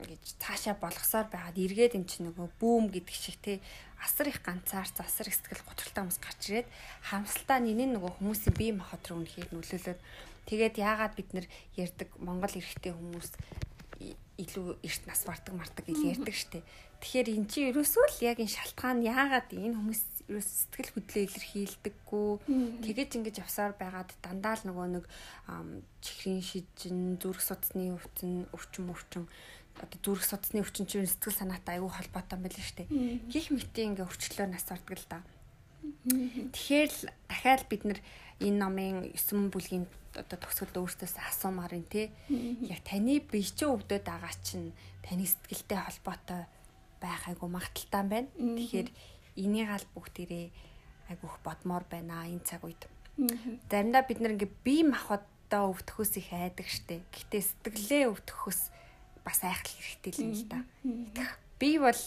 [0.00, 3.60] ингэж цаашаа болгосоор байгаад эргээд эн чинь нөгөө бүүм гэдэг шиг те
[4.00, 6.68] асар их ганцаарц асар их сэтгэл готролтой хүмүүс гарч ирээд
[7.12, 10.00] хамсалтаа нэнэн нөгөө хүмүүсийн бие махбод руу үнэхээр нөлөөлөд
[10.48, 11.46] тэгээд яагаад бид нар
[11.76, 13.30] ярьдаг Монгол эрэгтэй хүмүүс
[14.42, 16.64] илүү эрт нас бардаг мардаг гэж ярьдаг штеп.
[17.02, 22.28] Тэгэхээр эн чинь ерөөсөө л яг энэ шалтгаан яагаад энэ хүмүүс ерөөс сэтгэл хөдлөө илэрхийлдэггүй.
[22.86, 25.04] Тэгэж ингэж явсаар байгаад дандаа л нөгөө нэг
[25.98, 29.26] чихрийн шижин, зүрх судасны өвчин, өвчин өвчин
[29.82, 32.88] одоо зүрх судасны өвчин чинь сэтгэл санаатай аюу холбоотой юм шүү дээ.
[33.26, 35.26] Гих мэтийн ингээ өвчлөөр нас ордог л да.
[36.06, 38.00] Тэгэхээр л дахиад бид нар
[38.38, 42.12] энэ номын 9 бүлгийн одоо төгсгөлд өөртөөс асуумаар юм те.
[42.30, 44.70] Яг таны бие чинь өвдөд байгаа чинь
[45.02, 46.46] таны сэтгэлтэй холбоотой
[47.02, 48.30] байх айгу магталтай байна.
[48.38, 48.88] Тэгэхээр
[49.42, 50.46] энийг аль бүгдээрээ
[51.10, 52.86] айгуух бодмоор байна энэ цаг үед.
[53.68, 57.02] Заримдаа бид ингээ бие махбодоо өвдөхөөс их айдаг штэ.
[57.10, 58.60] Гэхдээ сэтгэлээ өвдөхөөс
[59.26, 60.60] бас айхлах хэрэгтэй л юм л да.
[61.58, 62.02] Би бол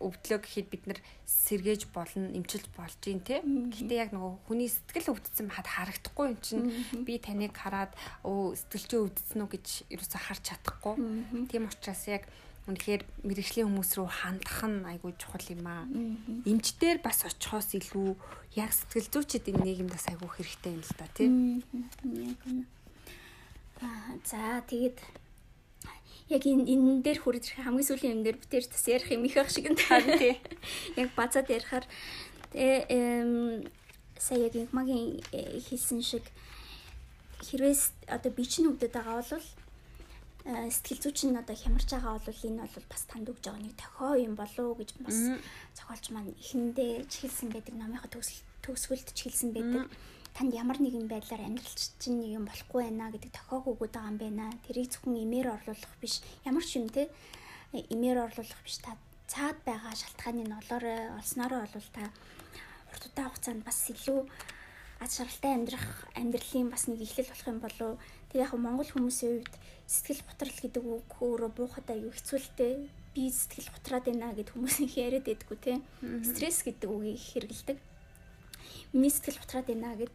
[0.00, 3.44] өвдлөө гэхэд бид нар сэргээж болно, эмчилж болж юм те.
[3.44, 6.64] Гэхдээ яг нөгөө хүний сэтгэл өвдсөн хад харагдахгүй юм чинь
[7.04, 7.92] би таныг хараад
[8.24, 10.94] өө сэтгэл чинь өвдсөн үү гэж ерөөсө харж чадахгүй.
[11.52, 12.24] Тийм учраас яг
[12.70, 15.84] үнэхээр мэрэгжлийн хүмүүс рүү хандах нь айгүй чухал юм аа.
[16.46, 18.14] Эмчдэр бас очихоос илүү
[18.54, 21.34] яг сэтгэл зүйчид энэ нийгэмд бас айгүй хэрэгтэй юм л да тийм.
[23.82, 24.98] Аа за тэгээд
[26.30, 29.36] яг энэ энэ дээр хүрэж ирэх хамгийн сүүлийн юм дээр битэр бас ярих юм их
[29.36, 30.34] ах шиг энэ тий.
[31.00, 31.84] Яг базаад ярихаар
[32.54, 33.66] тэгээ
[34.20, 36.22] сая яг инкмагийн э, хэлсэн шиг
[37.40, 39.46] хэрвээс одоо би чинь өвдөд байгаа бол
[40.44, 44.10] сэтгэл зүйч нь одоо хямарч байгаа бол энэ бол бас танд өгж байгаа нэг тохио
[44.16, 45.18] юм болоо гэж бас
[45.76, 48.10] зохиолч маань ихэндээ ч хэлсэн байдаг номынхаа
[48.64, 49.92] төгсгөлд ч хэлсэн байдаг.
[50.32, 54.18] Танд ямар нэгэн байдлаар амьдралч чинь нэг юм болохгүй байна гэдэг тохиог өгöd байгаа юм
[54.18, 54.46] байна.
[54.64, 56.22] Тэрийг зөвхөн имээр орлуулах биш.
[56.48, 57.10] Ямар ч юм те
[57.72, 58.96] имээр орлуулах биш та
[59.28, 62.08] цаад байгаа шалтгааны нолоорой олсноороо бол та
[62.90, 64.20] урт удаа хугацаанд бас илүү
[65.00, 67.92] аз жаргалтай амьдрах амьдралын бас нэг эхлэл болох юм болов.
[68.30, 69.54] Тэг яг Монгол хүмүүсийн хувьд
[69.88, 72.86] сэтгэл готрол гэдэг үг өөрөө буухад аюу хэцүүлтэй.
[73.16, 75.72] Би сэтгэл готраад байна гэд хүмүүс их яриад байдггүй те.
[76.22, 77.78] Стресс гэдэг үгийг хэрэгэлдэг
[78.92, 80.14] миний сэтгэл утраад байна гэд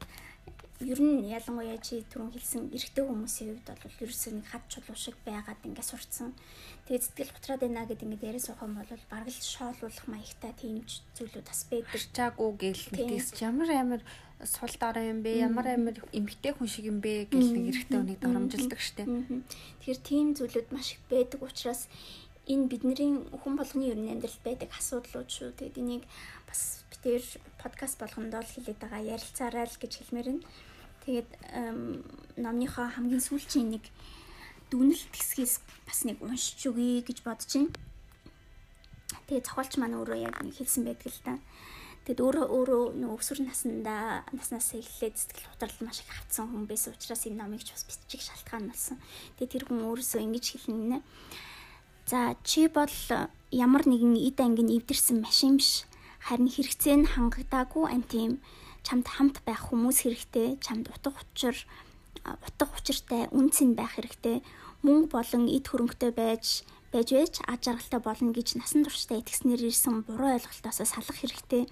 [0.84, 5.15] ер нь ялангуяа чи түрүүн хэлсэн эрэгтэй хүмүүсийн хувьд бол ерөөсөө нэг хад чулуу шиг
[5.24, 6.36] байгаад ингээд сурцсан.
[6.84, 10.84] Тэгээд сэтгэл утраад байна гэд ингээд яриа суух юм бол бараг л шоолуулах маягтай тийм
[11.15, 12.02] зүйлүүд бас байдаг.
[12.12, 14.02] Чаагүй гэл нэгээс ямар амар
[14.43, 15.39] сул дараа юм бэ?
[15.39, 19.08] Ямар амар эмгтэй хүн шиг юм бэ гэл нэг эрэгтэй хүнийг доромжилдаг штеп.
[19.08, 21.88] Тэгэхээр тийм зүйлүүд маш их байдаг учраас
[22.45, 25.56] энэ бидний хүн болгоны ер нь амьдралд байдаг асуудлууд шүү.
[25.56, 26.04] Тэгээд энийг
[26.45, 27.24] бас битээр
[27.58, 30.41] подкаст болгондоо л хэлээд байгаа ярилцаарай л гэж хэлмээр нь.
[31.08, 31.30] Тэгээд
[32.38, 33.88] номныхоо хамгийн сүүлчийн нэг
[34.69, 37.74] дүгнэлт хэсгээс бас нэг уншиж өгье гэж бодож байна.
[39.26, 41.34] Тэгээд зохиолч маань өөрөө яг хэлсэн байдаг л та.
[42.06, 46.94] Тэгэд өөрөө өөрөө нөгөө өсвөр наснда наснаас эхлээд сэтгэл хөдлөл маш их хавцсан хүн байсан
[46.94, 49.02] учраас энэ номыг ч бас бичих шалтгаан болсон.
[49.41, 51.02] Тэгээд тэр хүн өөрөөсөө ингэж хэлнэ.
[52.06, 52.94] За чи бол
[53.50, 55.89] ямар нэгэн эд ангин эвдэрсэн машин биш
[56.22, 58.38] харин хэрэгцээ нь хангагдаагүй антим
[58.86, 61.58] чамд хамт байх хүмүүс хэрэгтэй чамд утга учир
[62.22, 64.46] утга учиртай үнцэн байх хэрэгтэй
[64.86, 66.62] мөнгө болон эд хөрөнгөтэй байж
[66.95, 71.67] байж байж аж аргалтай болно гэж насан туршдаа итгэснээр ирсэн буруу ойлголтоос салах хэрэгтэй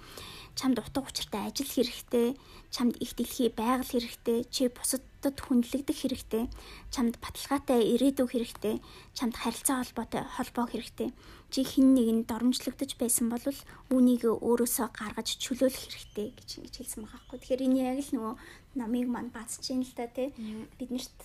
[0.56, 2.38] чамд утга учиртай ажил хэрэгтэй,
[2.70, 6.46] чамд их дэлхий байгаль хэрэгтэй, чи бусадад хүндлэгдэх хэрэгтэй,
[6.94, 8.76] чамд баталгаатай ирээдүй хэрэгтэй,
[9.18, 11.10] чамд харилцаа холбоотой холбоо хэрэгтэй.
[11.50, 13.46] Чи хэн нэгэнд доромжлогдож байсан бол
[13.94, 17.38] үүнийг өөрөөсөө гаргаж чөлөөлөх хэрэгтэй гэж ингэж хэлсэн байгаа хгүй.
[17.42, 18.34] Тэгэхээр энэ яг л нөгөө
[18.78, 20.34] намыг мань бацж ийн л та тий.
[20.78, 21.18] Биднэрт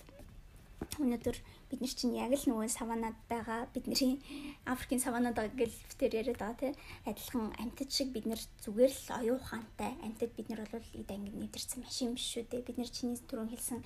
[0.99, 1.37] өнөөдөр
[1.69, 4.19] бид нар чинь яг л нөгөө саванад байгаа бидний
[4.73, 6.73] Африкийн саванад гэж битэр яриад байгаа тий
[7.09, 11.35] адилхан амьтад шиг бид нар зүгээр л оюун ухаантай амьтад бид нар бол эд ангид
[11.39, 13.79] нэвтэрсэн машин биш шүү дээ бид нар чиний түрүүн хэлсэн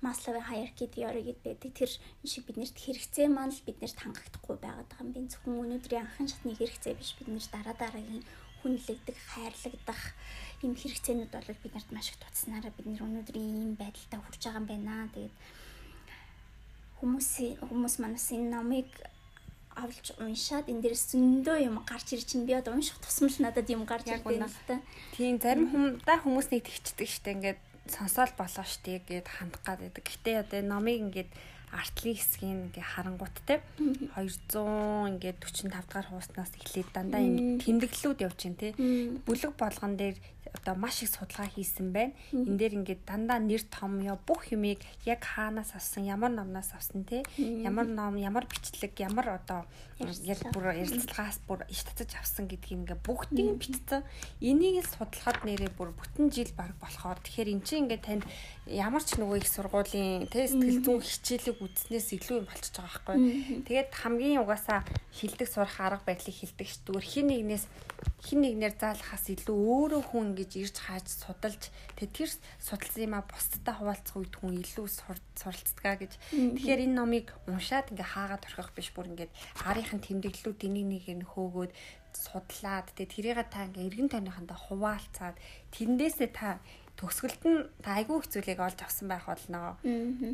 [0.00, 1.72] Масловын hierarchy theory гэдэг байдаг.
[1.74, 1.90] Тэр
[2.22, 5.10] шиг биднэрт хэрэгцээ маань л биднэрт хангагдахгүй байгаад байгаа юм.
[5.10, 8.22] Би зөвхөн өнөөдрийн анхан шатны хэрэгцээ биш бид нэр дараа дараагийн
[8.62, 10.02] хүнлэгдэх, хайрлагдах
[10.62, 14.66] ийм хэрэгцээнүүд бол биднэрт маш их тутаснараа бид нэр өнөөдрийн ийм байдалтай хүрч байгаа юм
[14.70, 15.10] байна.
[15.14, 15.34] Тэгээд
[16.98, 18.90] хүмүүсийн хүмүүс манаас энэ номыг
[19.78, 23.86] авалж уншаад энэ дээрс зөндөө юм гарч ир чинь би одоо унших тусмал надад юм
[23.86, 24.82] гарч ирдэг л та.
[25.14, 30.02] Тийм зарим хүмүүс хүмүүс нэг тэгчдэг штэ ингээд сонсоол болоо штэ гэд хандах гад байдаг.
[30.02, 31.30] Гэтэ одоо номыг ингээд
[31.72, 33.60] артлын хэсгийн ингээ харангуут те
[34.16, 38.74] 200 ингээд 45 дахь хууснаас эхлээд дандаа юм тэмдэглэлүүд байна те.
[39.26, 40.16] Бүлэг болгон дээр
[40.54, 42.12] одоо маш их судалгаа хийсэн байна.
[42.32, 47.04] Энд дээр ингээд дандаа нэр том ёо бүх юмыг яг хаанаас авсан, ямар номнаас авсан
[47.04, 47.22] те.
[47.36, 49.64] Ямар ном, ямар бичлэг, ямар одоо
[49.98, 54.02] яг бүр ярилцлагаас бүр иш татаж авсан гэдгийг ингээ бүгдийг битсэн.
[54.40, 58.24] Энийг л судлахад нэрээ бүр бүтэн жил баг болохоор тэгэхээр эн чинь ингээ танд
[58.68, 63.64] ямар ч нөгөө их сургуулийн тэ сэтгэл зүйн хичээлэг үзснээс илүү юм болчихж байгаа байхгүй.
[63.64, 64.84] Тэгээд хамгийн угаасаа
[65.16, 66.76] хилдэг сурах арга барилыг хилдэг ш.
[66.84, 67.64] Зүгээр хин нэгнээс
[68.22, 71.62] хин нэгнээр заалахаас илүү өөрөө хүн ингэж ирж хааж судалж
[71.96, 74.86] тэгээд тэр судалсан юмаа бусдад хуваалцах үед хүн илүү
[75.38, 76.12] суралцдгаа гэж.
[76.34, 79.32] Тэгэхээр энэ номыг уншаад ингээ хаагаад орхих биш бүр ингээд
[79.64, 81.72] арийнхын тэмдэглэлүүд энийг нэг нь хөөгөөд
[82.18, 85.36] судлаад тэгээд тэрийг та ингээ эргэн тойрныхандаа хуваалцаад
[85.74, 86.58] тэрнээсээ та
[86.98, 89.78] төгсгөлд нь та айгүй хэцүүлийг олж авсан байх болно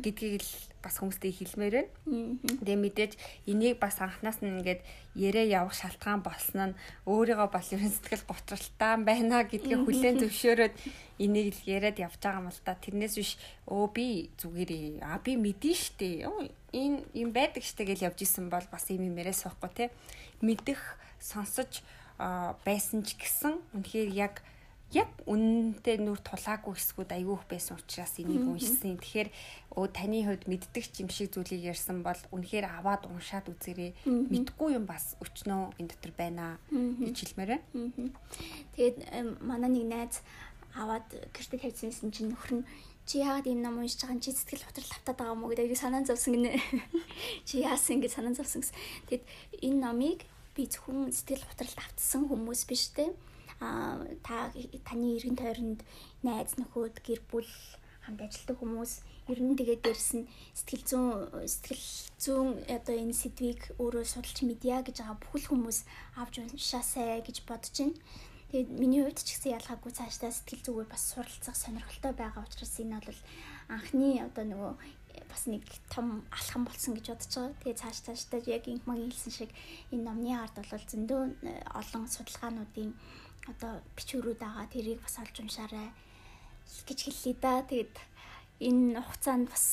[0.01, 2.41] гэдгийг л бас хүмүүстээ хэлмээр байна.
[2.65, 3.13] Тэгээ мэдээж
[3.45, 4.81] энийг бас анханаас нь ингээд
[5.13, 10.75] ярээ явах шалтгаан болсон нь өөрийгөө бас ерэн сэтгэл готролтой байна гэдгээ хүлээн зөвшөөрөөд
[11.21, 12.73] энийг л яриад явж байгаа юм л та.
[12.73, 13.37] Тэрнээс биш
[13.69, 14.07] өө би
[14.41, 16.25] зүгээр а би мэдэн штэ.
[16.73, 19.85] Энэ юм байдаг штэ гэж явж исэн бол бас юм юм яриа суухгүй те.
[20.41, 20.81] Мэдэх
[21.21, 21.85] сонсож
[22.17, 24.41] байсан ч гэсэн үнэхээр яг
[24.93, 29.01] яг үнэнтэй нүр тулаагүй хэсгүүд айгүйх байсан учраас энийг уншсан.
[29.01, 29.29] Тэгэхээр
[29.73, 33.97] өө таны хувьд мэддэг юм шиг зүйлийг ярьсан бол үнэхээр аваад уншаад үзээрэй.
[34.05, 38.13] Мэдгүй юм бас өчнөө энэ дотор байна гэж хэлмээр байна.
[38.77, 38.97] Тэгээд
[39.41, 40.21] манай нэг найз
[40.77, 42.67] аваад гэртээ тавьчихсан чинь нөхөр нь
[43.09, 46.05] чи яагаад ийм ном уншиж байгаа чи сэтгэл хөдлөл автаад байгаа юм уу гэдэг санаа
[46.05, 46.57] зовсон гинэ.
[47.47, 48.77] Чи яасан ингэ санаа зовсон гэсэн.
[49.05, 49.23] Тэгэд
[49.61, 50.19] энэ номыг
[50.57, 54.51] би зөвхөн сэтгэл хөдлөлт автсан хүмүүс биш те а та
[54.87, 55.81] таны эргэн тойронд
[56.23, 57.49] найз нөхөд гэр бүл
[58.05, 58.93] хамт ажилладаг хүмүүс
[59.31, 61.09] ер нь тэгээд дээрс нь сэтгэл зүүн
[61.49, 61.85] сэтгэл
[62.21, 65.79] зүүн одоо энэ сэдвийг өөрөө судалж медиа гэж байгаа бүхэл хүмүүс
[66.21, 67.97] авч уншаасай гэж бодож байна.
[68.53, 73.01] Тэгээд миний хувьд ч гэсэн ялгаагүй цаашдаа сэтгэл зүгээр бас суралцах сонирхолтой байгаа учраас энэ
[73.01, 73.19] бол
[73.73, 74.71] анхны одоо нөгөө
[75.25, 77.57] бас нэг том алхам болсон гэж бодож байгаа.
[77.65, 79.51] Тэгээ цааш цаашдаа яг инх магийн хэлсэн шиг
[79.91, 82.91] энэ номны ард бол зөндөө э, олон судалгаануудын
[83.51, 85.89] одоо бичвэрүүд байгаа тэрийг бас олж уншаарай
[86.87, 87.61] гэж хэллээ да.
[87.61, 87.95] Тэгээд
[88.61, 89.65] энэ хугацаанд бас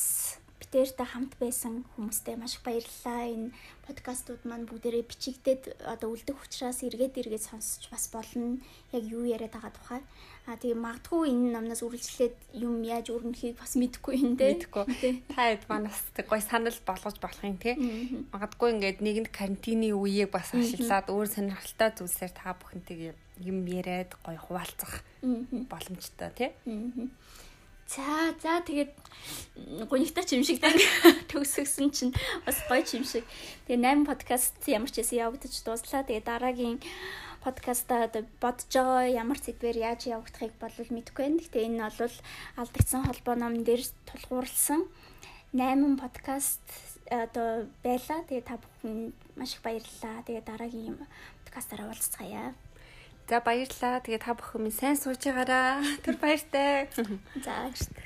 [0.59, 3.21] битээртэй хамт байсан хүмүүстээ маш их баярлалаа.
[3.29, 3.53] Энэ
[3.85, 8.57] подкастууд маань бүгдээрээ бичигдээд одоо үлдэх учраас эргээд эргээд сонсож бас болно.
[8.95, 10.01] Яг юу яриад байгаа тухай.
[10.43, 14.59] А тэгээ магадгүй энэ номноос үргэлжлээд юм яаж өрнөхийг бас мэдэхгүй юм дээ.
[14.59, 14.85] Мэдэхгүй.
[15.31, 17.79] Та хэд манаас гой санал болгож болох юм те.
[18.35, 24.35] Магадгүй ингээд нэгэнд карантины үеийг бас ашиглаад өөр сонирхолтой зүйлсээр та бүхэнтэйг юм яриад гоё
[24.35, 25.07] хуваалцах
[25.71, 26.51] боломжтой тий.
[27.87, 28.91] За за тэгээд
[29.87, 30.73] гонигтай ч юм шиг дан
[31.31, 33.23] төгсгсөн чинь бас гоё ч юм шиг.
[33.67, 36.03] Тэгээ 8 подкаст ямар ч хэсэг явагдаж дууслаа.
[36.07, 36.79] Тэгээ дараагийн
[37.43, 41.43] подкаста одоо бодож байгаа ямар сэдвэр яаж явагдахыг бол мэдэхгүй байна.
[41.43, 42.15] Гэтэ энэ бол
[42.55, 44.87] алдагдсан холбоо номн дээр тулгуурласан
[45.51, 46.65] 8 подкаст
[47.11, 48.23] одоо байла.
[48.25, 50.23] Тэгээ та бүхэн маш их баярлалаа.
[50.25, 50.97] Тэгээ дараагийн
[51.45, 52.55] подкастаараа уулзцаая.
[53.29, 54.01] За баярлалаа.
[54.01, 55.83] Тэгээ та бүхэн минь сайн сууж байгаараа.
[56.03, 56.89] Тэр баяртай.
[56.95, 58.02] За баярлалаа.